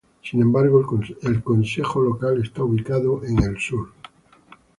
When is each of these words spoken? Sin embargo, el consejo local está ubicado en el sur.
Sin 0.23 0.41
embargo, 0.41 0.83
el 1.21 1.43
consejo 1.43 2.01
local 2.01 2.41
está 2.41 2.63
ubicado 2.63 3.23
en 3.23 3.37
el 3.43 3.59
sur. 3.59 3.89